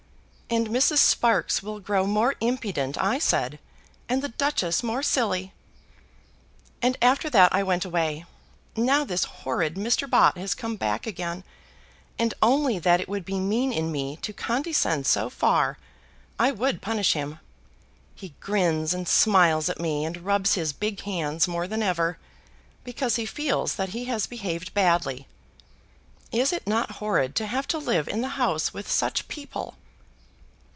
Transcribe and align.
'And 0.53 0.67
Mrs. 0.67 0.97
Sparkes 0.97 1.63
will 1.63 1.79
grow 1.79 2.05
more 2.05 2.35
impudent,' 2.41 2.97
I 3.01 3.19
said, 3.19 3.57
'and 4.09 4.21
the 4.21 4.27
Duchess 4.27 4.83
more 4.83 5.01
silly.' 5.01 5.53
And 6.81 6.97
after 7.01 7.29
that 7.29 7.55
I 7.55 7.63
went 7.63 7.85
away. 7.85 8.25
Now 8.75 9.05
this 9.05 9.23
horrid 9.23 9.75
Mr. 9.75 10.09
Bott 10.09 10.37
has 10.37 10.53
come 10.53 10.75
back 10.75 11.07
again, 11.07 11.45
and 12.19 12.33
only 12.41 12.79
that 12.79 12.99
it 12.99 13.07
would 13.07 13.23
be 13.23 13.39
mean 13.39 13.71
in 13.71 13.93
me 13.93 14.17
to 14.23 14.33
condescend 14.33 15.07
so 15.07 15.29
far, 15.29 15.77
I 16.37 16.51
would 16.51 16.81
punish 16.81 17.13
him. 17.13 17.39
He 18.13 18.33
grins 18.41 18.93
and 18.93 19.07
smiles 19.07 19.69
at 19.69 19.79
me, 19.79 20.03
and 20.03 20.17
rubs 20.25 20.55
his 20.55 20.73
big 20.73 20.99
hands 21.03 21.47
more 21.47 21.65
than 21.65 21.81
ever, 21.81 22.17
because 22.83 23.15
he 23.15 23.25
feels 23.25 23.75
that 23.75 23.89
he 23.95 24.03
has 24.11 24.25
behaved 24.27 24.73
badly. 24.73 25.29
Is 26.29 26.51
it 26.51 26.67
not 26.67 26.91
horrid 26.99 27.37
to 27.37 27.47
have 27.47 27.67
to 27.69 27.77
live 27.77 28.09
in 28.09 28.19
the 28.19 28.27
house 28.35 28.73
with 28.73 28.91
such 28.91 29.29
people?" 29.29 29.75